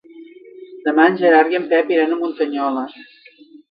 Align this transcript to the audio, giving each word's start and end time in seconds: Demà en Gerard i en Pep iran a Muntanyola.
Demà 0.87 1.05
en 1.11 1.19
Gerard 1.21 1.55
i 1.55 1.61
en 1.61 1.71
Pep 1.77 1.95
iran 1.99 2.19
a 2.19 2.21
Muntanyola. 2.25 2.87